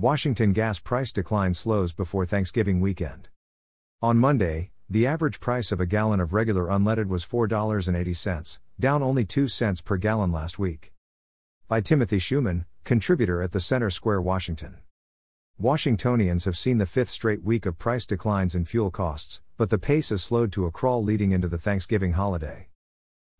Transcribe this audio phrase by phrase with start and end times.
[0.00, 3.28] Washington gas price decline slows before Thanksgiving weekend.
[4.00, 9.26] On Monday, the average price of a gallon of regular unleaded was $4.80, down only
[9.26, 10.94] 2 cents per gallon last week.
[11.68, 14.78] By Timothy Schumann, contributor at the Center Square, Washington.
[15.58, 19.76] Washingtonians have seen the fifth straight week of price declines in fuel costs, but the
[19.76, 22.68] pace has slowed to a crawl leading into the Thanksgiving holiday.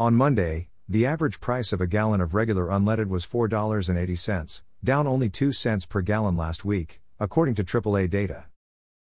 [0.00, 5.28] On Monday, the average price of a gallon of regular unleaded was $4.80, down only
[5.28, 8.46] 2 cents per gallon last week, according to AAA data.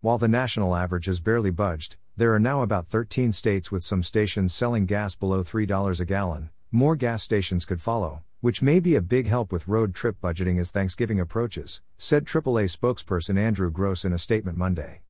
[0.00, 4.02] While the national average has barely budged, there are now about 13 states with some
[4.02, 6.48] stations selling gas below $3 a gallon.
[6.72, 10.58] More gas stations could follow, which may be a big help with road trip budgeting
[10.58, 15.02] as Thanksgiving approaches, said AAA spokesperson Andrew Gross in a statement Monday.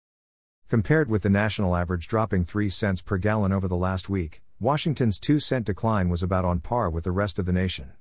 [0.69, 5.21] Compared with the national average dropping 3 cents per gallon over the last week, Washington's
[5.21, 7.93] 2 cent decline was about on par with the rest of the nation.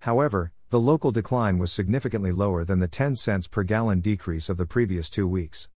[0.00, 4.58] However, the local decline was significantly lower than the 10 cents per gallon decrease of
[4.58, 5.70] the previous two weeks.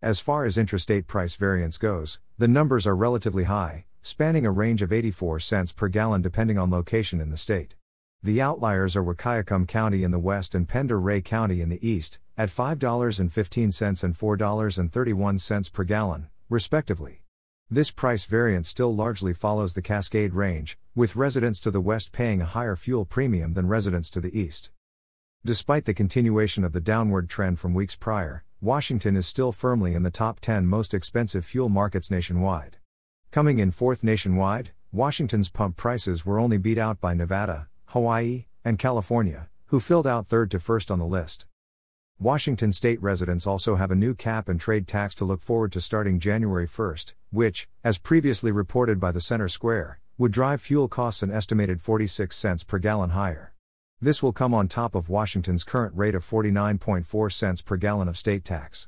[0.00, 4.80] As far as interstate price variance goes, the numbers are relatively high, spanning a range
[4.80, 7.74] of 84 cents per gallon depending on location in the state.
[8.22, 12.20] The outliers are Wahkiakum County in the west and Pend Oreille County in the east,
[12.38, 17.23] at $5.15 and $4.31 per gallon, respectively.
[17.74, 22.40] This price variance still largely follows the Cascade Range, with residents to the west paying
[22.40, 24.70] a higher fuel premium than residents to the east.
[25.44, 30.04] Despite the continuation of the downward trend from weeks prior, Washington is still firmly in
[30.04, 32.76] the top 10 most expensive fuel markets nationwide.
[33.32, 38.78] Coming in fourth nationwide, Washington's pump prices were only beat out by Nevada, Hawaii, and
[38.78, 41.46] California, who filled out third to first on the list.
[42.20, 45.80] Washington state residents also have a new cap and trade tax to look forward to
[45.80, 51.24] starting January 1st, which, as previously reported by the Center Square, would drive fuel costs
[51.24, 53.52] an estimated 46 cents per gallon higher.
[54.00, 58.16] This will come on top of Washington's current rate of 49.4 cents per gallon of
[58.16, 58.86] state tax.